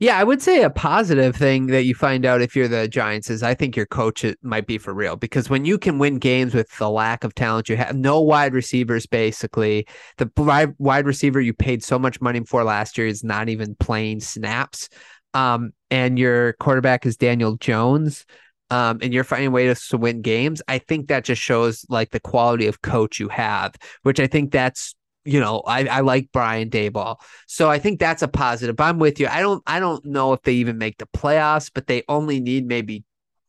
[0.01, 3.29] Yeah, I would say a positive thing that you find out if you're the Giants
[3.29, 6.53] is I think your coach might be for real because when you can win games
[6.53, 9.85] with the lack of talent you have, no wide receivers basically.
[10.17, 10.31] The
[10.79, 14.87] wide receiver you paid so much money for last year is not even playing snaps.
[15.33, 18.25] Um, and your quarterback is Daniel Jones.
[18.71, 20.61] Um, and you're finding a ways to win games.
[20.67, 24.51] I think that just shows like the quality of coach you have, which I think
[24.51, 24.95] that's
[25.25, 27.17] you know, I, I like Brian Daboll.
[27.47, 28.79] So I think that's a positive.
[28.79, 29.27] I'm with you.
[29.27, 32.65] I don't I don't know if they even make the playoffs, but they only need
[32.65, 33.03] maybe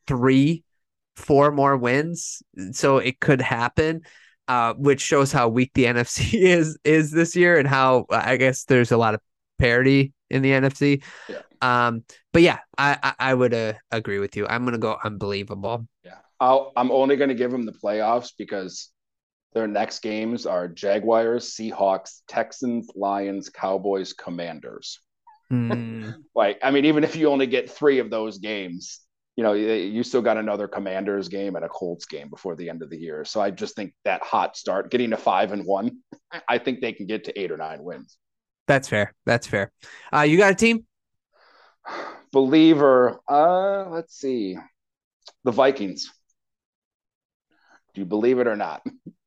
[0.06, 0.64] three,
[1.16, 2.42] four more wins.
[2.72, 4.02] So it could happen.
[4.48, 8.64] Uh, which shows how weak the NFC is is this year and how I guess
[8.64, 9.20] there's a lot of
[9.61, 11.04] parity in the NFC.
[11.28, 11.42] Yeah.
[11.62, 14.48] Um, but yeah, I I, I would uh, agree with you.
[14.48, 15.87] I'm gonna go unbelievable.
[16.04, 18.90] Yeah, I'll, I'm only gonna give them the playoffs because
[19.52, 25.00] their next games are Jaguars, Seahawks, Texans, Lions, Cowboys, Commanders.
[25.52, 26.14] Mm.
[26.34, 29.00] like, I mean, even if you only get three of those games,
[29.36, 32.82] you know, you still got another Commanders game and a Colts game before the end
[32.82, 33.24] of the year.
[33.24, 35.98] So I just think that hot start, getting to five and one,
[36.48, 38.18] I think they can get to eight or nine wins.
[38.66, 39.14] That's fair.
[39.26, 39.72] That's fair.
[40.14, 40.84] Uh, you got a team?
[42.32, 43.18] Believer.
[43.28, 44.56] Uh, let's see.
[45.44, 46.12] The Vikings.
[47.94, 48.82] Do you believe it or not?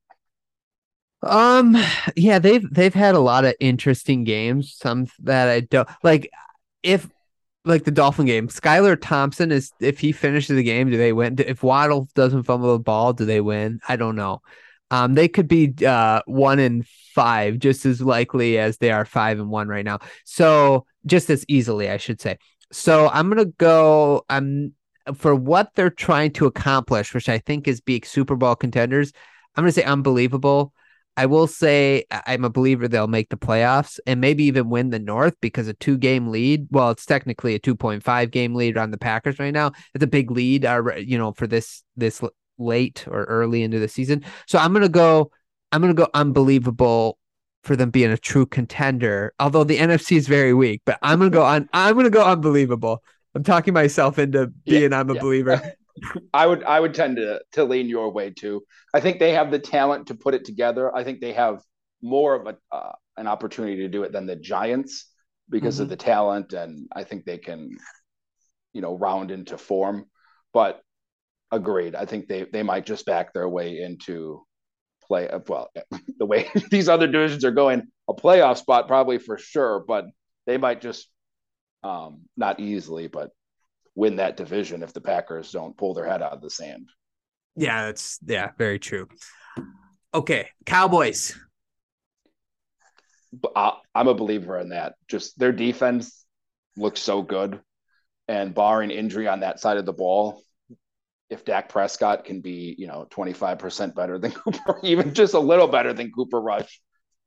[1.24, 1.78] Um,
[2.16, 4.76] yeah, they've they've had a lot of interesting games.
[4.76, 6.30] Some that I don't like.
[6.82, 7.10] If
[7.66, 11.36] like the Dolphin game, Skylar Thompson is if he finishes the game, do they win?
[11.40, 13.80] If Waddle doesn't fumble the ball, do they win?
[13.88, 14.42] I don't know.
[14.92, 16.84] Um, they could be uh one in
[17.14, 20.00] five, just as likely as they are five and one right now.
[20.26, 22.38] So just as easily, I should say.
[22.72, 24.26] So I'm gonna go.
[24.30, 24.74] I'm
[25.16, 29.14] for what they're trying to accomplish, which I think is being Super Bowl contenders.
[29.56, 30.74] I'm gonna say unbelievable.
[31.16, 35.00] I will say I'm a believer they'll make the playoffs and maybe even win the
[35.00, 36.68] North because a two game lead.
[36.72, 39.72] Well, it's technically a 2.5 game lead on the Packers right now.
[39.94, 42.22] It's a big lead, uh, you know, for this this
[42.58, 44.24] late or early into the season.
[44.48, 45.32] So I'm gonna go.
[45.72, 47.18] I'm gonna go unbelievable
[47.64, 49.34] for them being a true contender.
[49.40, 51.70] Although the NFC is very weak, but I'm gonna go on.
[51.74, 53.04] I'm gonna go unbelievable.
[53.36, 55.22] I'm talking myself into being yeah, I'm a yeah.
[55.22, 55.74] believer.
[56.34, 58.64] I would I would tend to to lean your way too.
[58.94, 60.96] I think they have the talent to put it together.
[60.96, 61.62] I think they have
[62.02, 65.12] more of a uh, an opportunity to do it than the Giants
[65.50, 65.84] because mm-hmm.
[65.84, 67.78] of the talent, and I think they can,
[68.74, 70.06] you know, round into form.
[70.54, 70.82] But
[71.52, 74.44] agreed, I think they they might just back their way into
[75.08, 75.30] play.
[75.48, 75.70] Well,
[76.18, 80.06] the way these other divisions are going, a playoff spot probably for sure, but
[80.46, 81.08] they might just
[81.84, 83.30] um, not easily, but
[83.96, 86.90] win that division if the Packers don't pull their head out of the sand.
[87.56, 89.08] Yeah, that's yeah, very true.
[90.14, 91.38] Okay, Cowboys.
[93.96, 94.94] I'm a believer in that.
[95.08, 96.24] Just their defense
[96.78, 97.60] looks so good,
[98.28, 100.42] and barring injury on that side of the ball,
[101.30, 105.68] if Dak Prescott can be, you know, 25% better than Cooper, even just a little
[105.68, 106.80] better than Cooper Rush,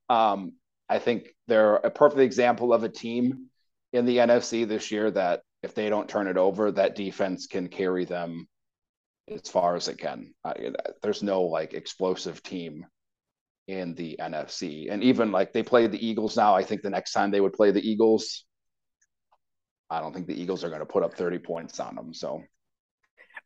[0.09, 0.52] um,
[0.88, 3.46] I think they're a perfect example of a team
[3.92, 7.68] in the NFC this year that if they don't turn it over, that defense can
[7.68, 8.48] carry them
[9.28, 10.34] as far as it can.
[10.44, 10.54] Uh,
[11.02, 12.86] there's no like explosive team
[13.66, 14.86] in the NFC.
[14.90, 17.52] And even like they play the Eagles now, I think the next time they would
[17.52, 18.44] play the Eagles,
[19.90, 22.14] I don't think the Eagles are going to put up 30 points on them.
[22.14, 22.42] So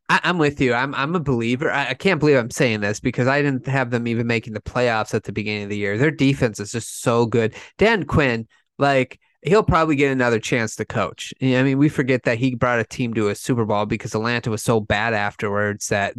[0.09, 0.75] I, am with you.
[0.75, 1.71] I'm I'm a believer.
[1.71, 4.61] I, I, can't believe I'm saying this because I didn't have them even making the
[4.61, 5.97] playoffs at the beginning of the year.
[5.97, 7.55] Their defense is just so good.
[7.79, 11.33] Dan Quinn, like he'll probably get another chance to coach.
[11.41, 14.51] I mean, we forget that he brought a team to a Super Bowl because Atlanta
[14.51, 16.15] was so bad afterwards that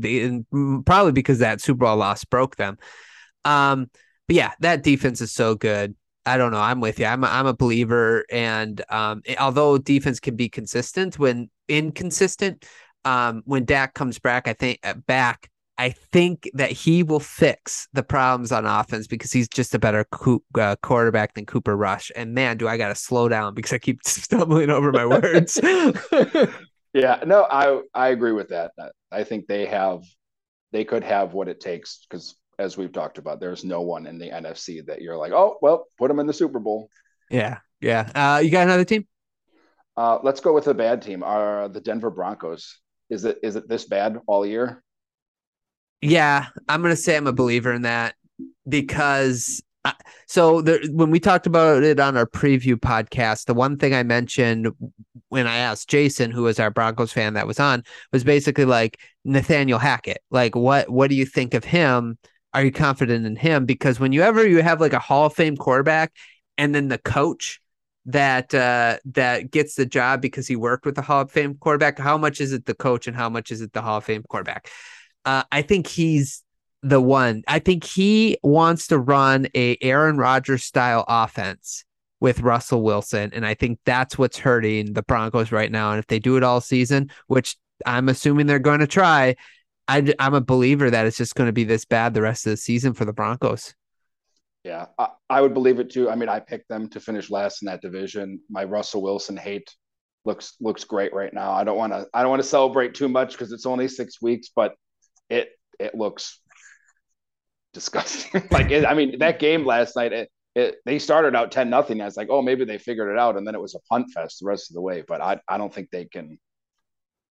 [0.85, 2.77] probably because that Super Bowl loss broke them.
[3.45, 3.89] Um,
[4.27, 5.95] but yeah, that defense is so good.
[6.25, 6.61] I don't know.
[6.61, 7.05] I'm with you.
[7.05, 12.65] I'm a, I'm a believer, and um, although defense can be consistent when inconsistent,
[13.05, 15.49] um, when Dak comes back, I think uh, back,
[15.81, 20.03] I think that he will fix the problems on offense because he's just a better
[20.11, 22.11] co- uh, quarterback than Cooper Rush.
[22.15, 25.59] And man, do I got to slow down because I keep stumbling over my words.
[26.93, 28.73] yeah, no, I I agree with that.
[29.11, 30.03] I think they have
[30.71, 34.19] they could have what it takes because as we've talked about, there's no one in
[34.19, 36.89] the NFC that you're like, oh well, put them in the Super Bowl.
[37.31, 38.11] Yeah, yeah.
[38.13, 39.07] Uh, you got another team?
[39.97, 41.23] Uh, let's go with a bad team.
[41.23, 42.77] Are the Denver Broncos?
[43.09, 44.83] Is it is it this bad all year?
[46.01, 48.15] Yeah, I'm gonna say I'm a believer in that
[48.67, 49.93] because I,
[50.27, 54.03] so there, when we talked about it on our preview podcast, the one thing I
[54.03, 54.69] mentioned
[55.29, 58.99] when I asked Jason, who was our Broncos fan that was on, was basically like
[59.25, 60.21] Nathaniel Hackett.
[60.31, 62.17] Like, what what do you think of him?
[62.53, 63.65] Are you confident in him?
[63.65, 66.13] Because when you ever you have like a Hall of Fame quarterback,
[66.57, 67.61] and then the coach
[68.07, 71.99] that uh that gets the job because he worked with the Hall of Fame quarterback,
[71.99, 74.23] how much is it the coach and how much is it the Hall of Fame
[74.27, 74.69] quarterback?
[75.25, 76.43] Uh, I think he's
[76.83, 77.43] the one.
[77.47, 81.85] I think he wants to run a Aaron Rodgers style offense
[82.19, 85.91] with Russell Wilson, and I think that's what's hurting the Broncos right now.
[85.91, 87.55] And if they do it all season, which
[87.85, 89.35] I'm assuming they're going to try,
[89.87, 92.51] I, am a believer that it's just going to be this bad the rest of
[92.51, 93.73] the season for the Broncos.
[94.63, 96.09] Yeah, I, I would believe it too.
[96.09, 98.39] I mean, I picked them to finish last in that division.
[98.49, 99.75] My Russell Wilson hate
[100.23, 101.51] looks looks great right now.
[101.51, 104.21] I don't want to I don't want to celebrate too much because it's only six
[104.21, 104.75] weeks, but
[105.31, 106.39] it it looks
[107.73, 108.43] disgusting.
[108.51, 112.01] like it, I mean, that game last night, it, it they started out ten nothing.
[112.01, 114.11] I was like, oh, maybe they figured it out, and then it was a punt
[114.13, 115.03] fest the rest of the way.
[115.07, 116.37] But I I don't think they can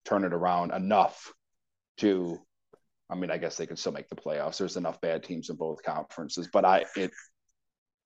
[0.04, 1.32] turn it around enough
[1.98, 2.38] to.
[3.08, 4.58] I mean, I guess they could still make the playoffs.
[4.58, 7.10] There's enough bad teams in both conferences, but I it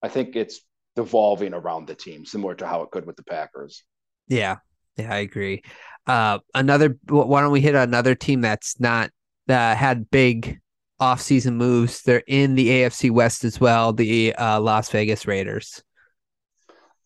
[0.03, 0.61] I think it's
[0.97, 3.85] devolving around the team, similar to how it could with the Packers.
[4.29, 4.57] Yeah,
[4.97, 5.63] yeah, I agree.
[6.07, 6.99] Uh, another.
[7.09, 9.11] Why don't we hit another team that's not
[9.47, 10.61] that had big
[11.01, 12.03] offseason moves.
[12.03, 15.83] They're in the AFC West as well, the uh, Las Vegas Raiders.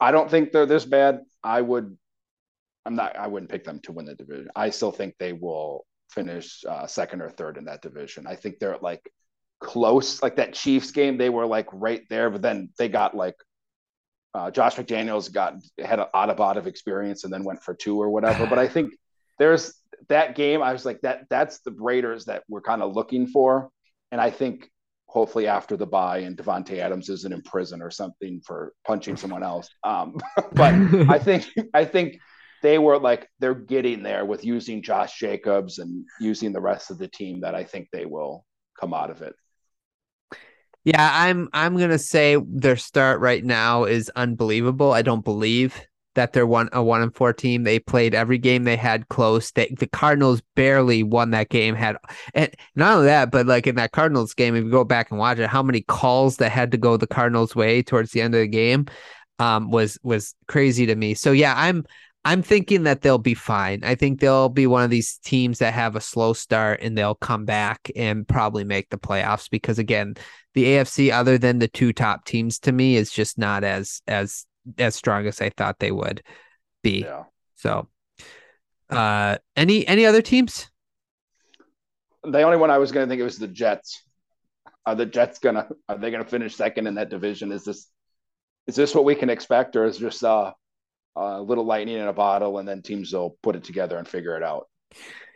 [0.01, 1.21] I don't think they're this bad.
[1.43, 1.97] I would,
[2.87, 4.51] I'm not, I wouldn't pick them to win the division.
[4.55, 8.27] I still think they will finish uh, second or third in that division.
[8.27, 9.03] I think they're like
[9.61, 13.35] close, like that Chiefs game, they were like right there, but then they got like,
[14.35, 17.75] uh, Josh McDaniels got had a lot of out of experience and then went for
[17.75, 18.47] two or whatever.
[18.51, 18.93] But I think
[19.39, 19.75] there's
[20.09, 23.71] that game, I was like, that that's the Raiders that we're kind of looking for.
[24.11, 24.71] And I think
[25.07, 29.43] hopefully after the bye and Davante Adams isn't in prison or something for punching someone
[29.43, 29.69] else.
[29.85, 30.17] Um,
[30.53, 30.75] but
[31.09, 32.19] I think I think
[32.63, 36.99] they were like they're getting there with using Josh Jacobs and using the rest of
[36.99, 38.45] the team that I think they will
[38.79, 39.35] come out of it.
[40.85, 44.93] Yeah, I'm I'm gonna say their start right now is unbelievable.
[44.93, 45.88] I don't believe
[46.19, 47.63] that they're one a one and four team.
[47.63, 49.53] They played every game they had close.
[49.53, 51.77] They, the Cardinals barely won that game.
[51.77, 51.97] Had
[52.35, 55.19] and not only that, but like in that Cardinals game, if you go back and
[55.21, 58.35] watch it, how many calls that had to go the Cardinals' way towards the end
[58.35, 58.87] of the game
[59.39, 61.15] um, was was crazy to me.
[61.15, 61.85] So yeah, I'm
[62.25, 63.85] I'm thinking that they'll be fine.
[63.85, 67.15] I think they'll be one of these teams that have a slow start and they'll
[67.15, 70.15] come back and probably make the playoffs because again,
[70.55, 74.45] the AFC other than the two top teams to me is just not as as
[74.79, 76.23] as strong as I thought they would
[76.83, 77.01] be.
[77.01, 77.25] Yeah.
[77.57, 77.89] So
[78.91, 80.71] uh any any other teams?
[82.25, 84.03] The only one I was going to think it was the Jets.
[84.87, 87.53] Are the Jets gonna are they going to finish second in that division?
[87.53, 87.89] Is this
[88.67, 90.53] is this what we can expect, or is just uh
[91.17, 94.37] a little lightning in a bottle, and then teams will put it together and figure
[94.37, 94.69] it out.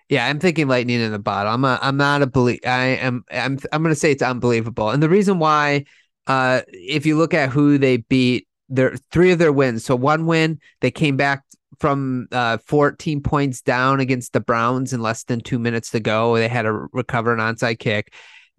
[0.08, 1.52] Yeah, I'm thinking lightning in a bottle.
[1.52, 2.60] I'm a, I'm not a believe.
[2.66, 3.24] I am.
[3.30, 3.58] I'm.
[3.72, 5.86] I'm going to say it's unbelievable, and the reason why,
[6.26, 9.84] uh, if you look at who they beat, their three of their wins.
[9.84, 11.44] So one win, they came back
[11.78, 16.36] from uh 14 points down against the Browns in less than two minutes to go.
[16.36, 18.12] They had to recover an onside kick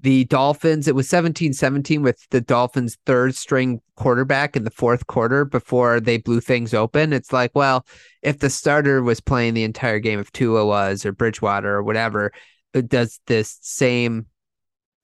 [0.03, 5.07] the Dolphins, it was 17 17 with the Dolphins' third string quarterback in the fourth
[5.07, 7.13] quarter before they blew things open.
[7.13, 7.87] It's like, well,
[8.21, 12.33] if the starter was playing the entire game, if Tua was or Bridgewater or whatever,
[12.73, 14.25] does this same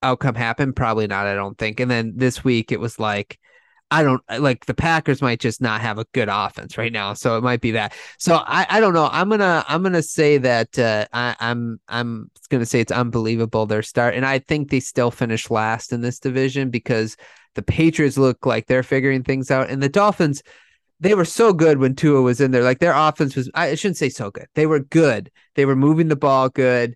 [0.03, 0.73] outcome happen?
[0.73, 1.79] Probably not, I don't think.
[1.79, 3.39] And then this week, it was like,
[3.91, 7.37] I don't like the Packers might just not have a good offense right now, so
[7.37, 7.93] it might be that.
[8.19, 9.09] So I, I don't know.
[9.11, 13.81] I'm gonna I'm gonna say that uh, I, I'm I'm gonna say it's unbelievable their
[13.81, 17.17] start, and I think they still finish last in this division because
[17.55, 20.43] the Patriots look like they're figuring things out, and the Dolphins
[20.99, 22.63] they were so good when Tua was in there.
[22.63, 24.47] Like their offense was I shouldn't say so good.
[24.53, 25.31] They were good.
[25.55, 26.95] They were moving the ball good.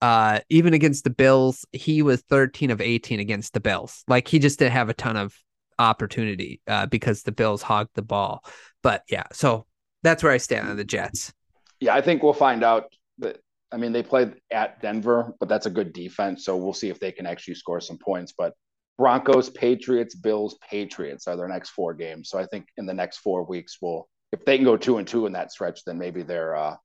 [0.00, 4.02] Uh, even against the Bills, he was 13 of 18 against the Bills.
[4.08, 5.36] Like he just didn't have a ton of
[5.82, 8.44] opportunity uh, because the Bills hogged the ball.
[8.82, 9.66] But yeah, so
[10.02, 11.32] that's where I stand on the Jets.
[11.80, 13.38] Yeah, I think we'll find out that.
[13.70, 16.44] I mean, they played at Denver, but that's a good defense.
[16.44, 18.34] So we'll see if they can actually score some points.
[18.36, 18.52] But
[18.98, 22.28] Broncos, Patriots, Bills, Patriots are their next four games.
[22.28, 25.06] So I think in the next four weeks, we'll if they can go two and
[25.08, 26.76] two in that stretch, then maybe they're uh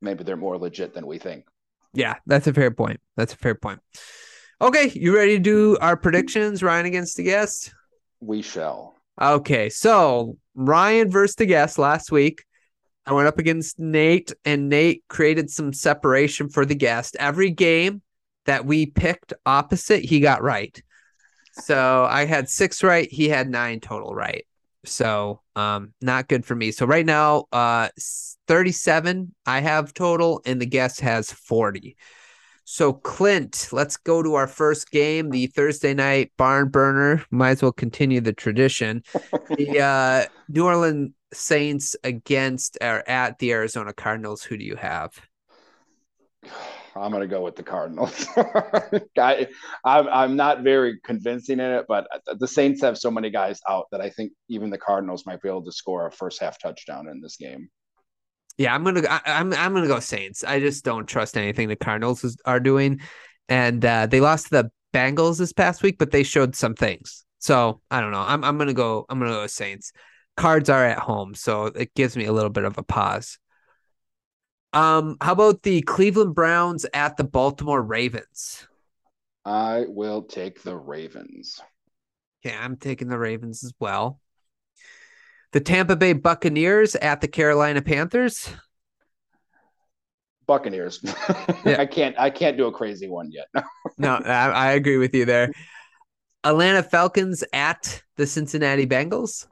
[0.00, 1.44] maybe they're more legit than we think.
[1.92, 3.00] Yeah, that's a fair point.
[3.16, 3.80] That's a fair point.
[4.60, 7.72] Okay, you ready to do our predictions, Ryan against the guest?
[8.20, 8.94] We shall.
[9.20, 12.44] Okay, so Ryan versus the guest last week.
[13.06, 17.16] I went up against Nate, and Nate created some separation for the guest.
[17.18, 18.02] Every game
[18.46, 20.80] that we picked opposite, he got right.
[21.52, 23.10] So I had six right.
[23.10, 24.46] He had nine total right.
[24.84, 26.70] So um, not good for me.
[26.70, 27.88] So right now, uh,
[28.48, 31.96] 37 I have total, and the guest has 40.
[32.72, 37.24] So, Clint, let's go to our first game, the Thursday night barn burner.
[37.32, 39.02] Might as well continue the tradition.
[39.48, 39.80] the
[40.30, 44.44] uh, New Orleans Saints against or at the Arizona Cardinals.
[44.44, 45.20] Who do you have?
[46.94, 48.24] I'm going to go with the Cardinals.
[49.18, 49.48] I,
[49.84, 52.06] I'm, I'm not very convincing in it, but
[52.38, 55.48] the Saints have so many guys out that I think even the Cardinals might be
[55.48, 57.68] able to score a first half touchdown in this game.
[58.58, 60.44] Yeah, I'm gonna I, am I'm, I'm gonna go Saints.
[60.44, 63.00] I just don't trust anything the Cardinals is, are doing,
[63.48, 67.24] and uh, they lost to the Bengals this past week, but they showed some things.
[67.38, 68.24] So I don't know.
[68.26, 69.06] I'm I'm gonna go.
[69.08, 69.92] I'm gonna go Saints.
[70.36, 73.38] Cards are at home, so it gives me a little bit of a pause.
[74.72, 78.66] Um, how about the Cleveland Browns at the Baltimore Ravens?
[79.44, 81.60] I will take the Ravens.
[82.44, 84.20] Yeah, I'm taking the Ravens as well
[85.52, 88.50] the Tampa Bay Buccaneers at the Carolina Panthers.
[90.46, 91.00] Buccaneers.
[91.64, 91.76] yeah.
[91.78, 92.18] I can't.
[92.18, 93.46] I can't do a crazy one yet.
[93.98, 95.52] no, I, I, agree with you there.
[96.42, 99.46] Atlanta Falcons at the Cincinnati Bengals.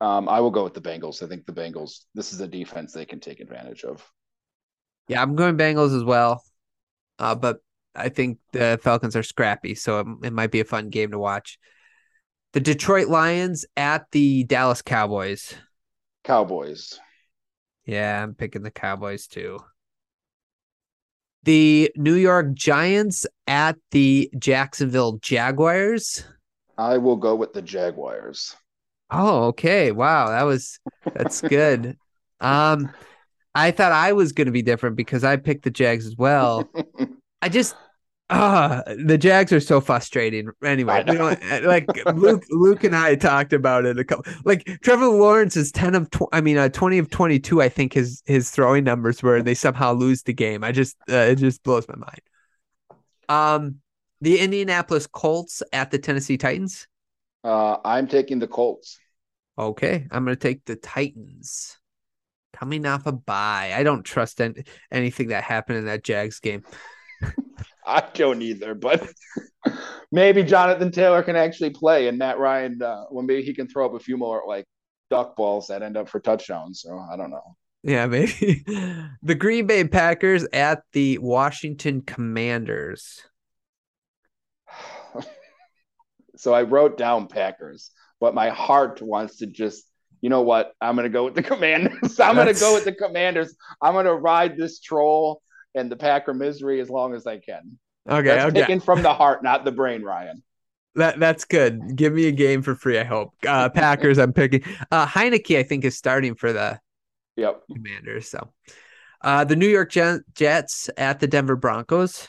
[0.00, 1.22] Um, I will go with the Bengals.
[1.22, 2.04] I think the Bengals.
[2.14, 4.08] This is a defense they can take advantage of.
[5.08, 6.42] Yeah, I'm going Bengals as well.
[7.18, 7.58] Uh, but
[7.94, 11.18] I think the Falcons are scrappy, so it, it might be a fun game to
[11.18, 11.58] watch
[12.52, 15.54] the Detroit Lions at the Dallas Cowboys.
[16.24, 16.98] Cowboys.
[17.84, 19.60] Yeah, I'm picking the Cowboys too.
[21.44, 26.24] The New York Giants at the Jacksonville Jaguars.
[26.76, 28.56] I will go with the Jaguars.
[29.10, 29.92] Oh, okay.
[29.92, 30.80] Wow, that was
[31.14, 31.96] that's good.
[32.40, 32.90] um
[33.54, 36.68] I thought I was going to be different because I picked the Jags as well.
[37.42, 37.74] I just
[38.28, 40.50] Ah, the Jags are so frustrating.
[40.64, 42.44] Anyway, we don't eh, like Luke.
[42.50, 44.24] Luke and I talked about it a couple.
[44.44, 46.10] Like Trevor Lawrence is ten of.
[46.10, 47.62] Tw- I mean, uh, twenty of twenty-two.
[47.62, 49.36] I think his his throwing numbers were.
[49.36, 50.64] And they somehow lose the game.
[50.64, 52.20] I just uh, it just blows my mind.
[53.28, 53.76] Um,
[54.20, 56.88] The Indianapolis Colts at the Tennessee Titans.
[57.44, 58.98] Uh, I'm taking the Colts.
[59.56, 61.78] Okay, I'm going to take the Titans.
[62.52, 66.64] Coming off a bye, I don't trust any, anything that happened in that Jags game.
[67.86, 69.08] I don't either, but
[70.12, 73.86] maybe Jonathan Taylor can actually play, and Matt Ryan, uh, well, maybe he can throw
[73.86, 74.66] up a few more like
[75.08, 76.80] duck balls that end up for touchdowns.
[76.80, 77.56] So I don't know.
[77.82, 78.64] Yeah, maybe
[79.22, 83.22] the Green Bay Packers at the Washington Commanders.
[86.36, 89.84] so I wrote down Packers, but my heart wants to just,
[90.20, 90.72] you know what?
[90.80, 92.18] I'm going to go with the Commanders.
[92.20, 93.54] I'm going to go with the Commanders.
[93.80, 95.40] I'm going to ride this troll
[95.76, 97.78] and the Packer misery as long as I can.
[98.08, 98.60] Okay, That's okay.
[98.62, 100.42] taken from the heart, not the brain, Ryan.
[100.96, 101.94] That that's good.
[101.94, 102.98] Give me a game for free.
[102.98, 103.34] I hope.
[103.46, 104.18] Uh, Packers.
[104.18, 104.62] I'm picking.
[104.90, 106.80] Uh, Heinicke, I think, is starting for the
[107.36, 107.62] Yep.
[107.70, 108.28] Commanders.
[108.30, 108.50] So,
[109.20, 109.90] uh, the New York
[110.34, 112.28] Jets at the Denver Broncos.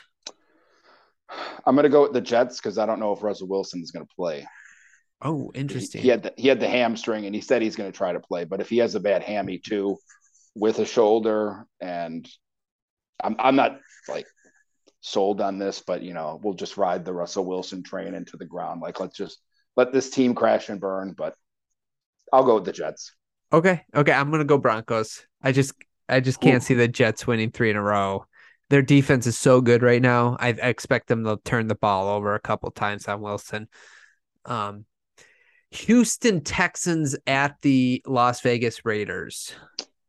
[1.64, 3.90] I'm going to go with the Jets because I don't know if Russell Wilson is
[3.90, 4.46] going to play.
[5.22, 6.02] Oh, He, interesting.
[6.02, 8.20] he had the, he had the hamstring and he said he's going to try to
[8.20, 9.96] play, but if he has a bad hammy too,
[10.54, 12.28] with a shoulder, and
[13.22, 14.26] I'm I'm not like
[15.00, 18.44] sold on this, but you know we'll just ride the Russell Wilson train into the
[18.44, 18.80] ground.
[18.80, 19.38] Like let's just
[19.76, 21.14] let this team crash and burn.
[21.16, 21.34] But
[22.32, 23.12] I'll go with the Jets.
[23.52, 23.82] Okay.
[23.94, 24.12] Okay.
[24.12, 25.26] I'm gonna go Broncos.
[25.42, 25.72] I just
[26.08, 26.66] I just can't Ooh.
[26.66, 28.26] see the Jets winning three in a row.
[28.70, 30.36] Their defense is so good right now.
[30.38, 33.68] I, I expect them to turn the ball over a couple times on Wilson.
[34.44, 34.84] Um,
[35.70, 39.54] Houston Texans at the Las Vegas Raiders.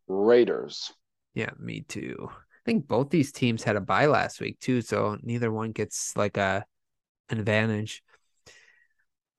[0.07, 0.91] Raiders.
[1.33, 2.29] Yeah, me too.
[2.69, 6.15] I think both these teams had a bye last week too, so neither one gets
[6.15, 6.63] like a
[7.29, 8.03] an advantage.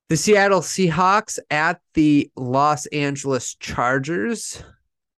[0.08, 4.64] The Seattle Seahawks at the Los Angeles Chargers.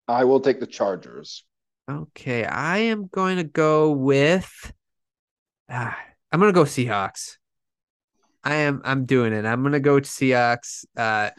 [0.08, 1.44] I will take the Chargers.
[1.90, 4.74] Okay, I am going to go with
[5.70, 5.98] ah,
[6.30, 7.38] I'm going to go Seahawks.
[8.44, 9.46] I am I'm doing it.
[9.46, 10.84] I'm going to go Seahawks.
[10.94, 11.30] Uh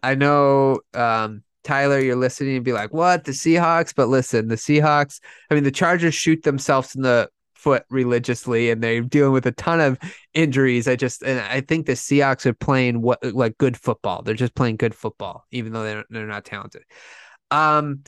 [0.00, 3.24] I know um Tyler you're listening and be like, "What?
[3.24, 7.84] The Seahawks?" But listen, the Seahawks, I mean the Chargers shoot themselves in the foot
[7.90, 9.98] religiously and they're dealing with a ton of
[10.34, 10.88] injuries.
[10.88, 14.22] I just and I think the Seahawks are playing what like good football.
[14.22, 16.82] They're just playing good football even though they're they're not talented.
[17.50, 18.02] Um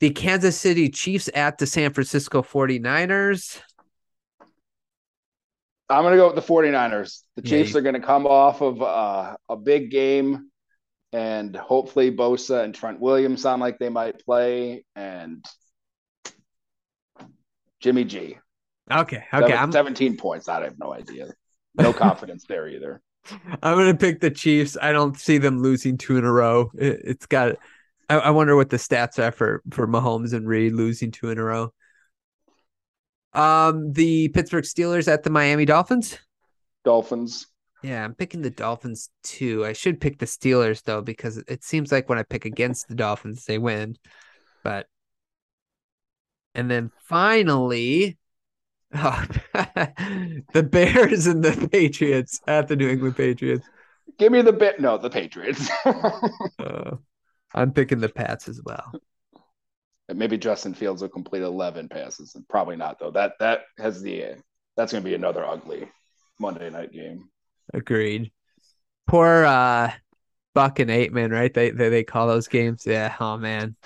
[0.00, 3.60] the Kansas City Chiefs at the San Francisco 49ers.
[5.90, 7.22] I'm going to go with the 49ers.
[7.36, 10.50] The Yeah, Chiefs you- are going to come off of uh, a big game,
[11.14, 15.44] and hopefully Bosa and Trent Williams sound like they might play, and
[17.78, 18.36] Jimmy G.
[18.90, 19.54] Okay, Seven- okay.
[19.56, 20.48] I'm 17 points.
[20.48, 21.28] I have no idea.
[21.76, 23.00] No confidence there either.
[23.62, 24.76] I'm gonna pick the Chiefs.
[24.82, 26.72] I don't see them losing two in a row.
[26.76, 27.56] It, it's got.
[28.10, 31.38] I, I wonder what the stats are for for Mahomes and Reid losing two in
[31.38, 31.72] a row.
[33.32, 36.18] Um, the Pittsburgh Steelers at the Miami Dolphins.
[36.84, 37.46] Dolphins.
[37.84, 39.62] Yeah, I'm picking the Dolphins too.
[39.66, 42.94] I should pick the Steelers though because it seems like when I pick against the
[42.94, 43.98] Dolphins, they win.
[44.62, 44.86] But
[46.54, 48.16] and then finally,
[48.94, 53.68] oh, the Bears and the Patriots at the New England Patriots.
[54.18, 54.80] Give me the bit.
[54.80, 55.68] No, the Patriots.
[56.58, 56.96] Uh,
[57.54, 58.92] I'm picking the Pats as well.
[60.08, 62.34] Maybe Justin Fields will complete 11 passes.
[62.34, 63.10] and Probably not though.
[63.10, 64.36] That that has the.
[64.74, 65.86] That's going to be another ugly
[66.40, 67.28] Monday night game.
[67.72, 68.30] Agreed.
[69.06, 69.92] Poor uh,
[70.54, 71.52] Buck and Aikman, right?
[71.52, 72.84] They, they they call those games.
[72.86, 73.14] Yeah.
[73.18, 73.76] Oh man,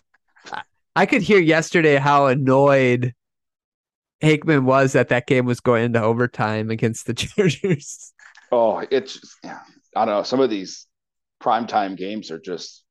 [0.95, 3.15] I, could hear yesterday how annoyed
[4.23, 8.13] Aikman was that that game was going into overtime against the Chargers.
[8.53, 9.61] Oh, it's yeah,
[9.97, 10.23] I don't know.
[10.23, 10.87] Some of these
[11.43, 12.85] primetime games are just.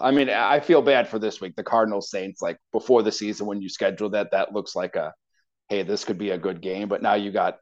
[0.00, 1.54] I mean, I feel bad for this week.
[1.54, 5.12] The Cardinals Saints, like before the season, when you schedule that, that looks like a,
[5.68, 6.88] hey, this could be a good game.
[6.88, 7.58] But now you got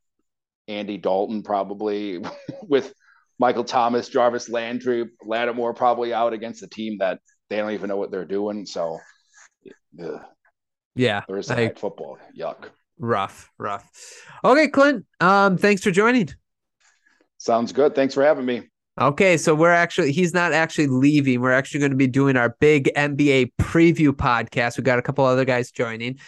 [0.68, 2.22] Andy Dalton probably
[2.62, 2.92] with
[3.38, 7.96] Michael Thomas, Jarvis Landry, Lattimore probably out against a team that they don't even know
[7.96, 8.64] what they're doing.
[8.66, 8.98] So,
[10.02, 10.20] ugh,
[10.94, 12.70] Yeah, Thursday I- night football, yuck.
[12.98, 13.88] rough, rough.
[14.44, 15.04] Okay, Clint.
[15.20, 16.30] Um, thanks for joining.
[17.38, 17.94] Sounds good.
[17.94, 18.62] Thanks for having me.
[18.98, 21.42] Okay, so we're actually he's not actually leaving.
[21.42, 24.78] We're actually going to be doing our big NBA preview podcast.
[24.78, 26.18] We got a couple other guys joining.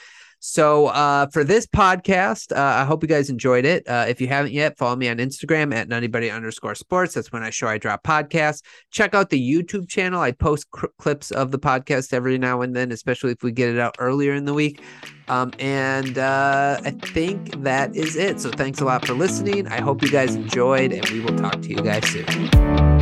[0.40, 3.88] So uh, for this podcast, uh, I hope you guys enjoyed it.
[3.88, 7.14] Uh, if you haven't yet, follow me on Instagram at nutty underscore sports.
[7.14, 8.62] That's when I show I drop podcasts.
[8.90, 10.20] Check out the YouTube channel.
[10.20, 13.68] I post cr- clips of the podcast every now and then, especially if we get
[13.68, 14.82] it out earlier in the week.
[15.28, 18.40] Um, and uh, I think that is it.
[18.40, 19.66] So thanks a lot for listening.
[19.68, 22.97] I hope you guys enjoyed, and we will talk to you guys soon.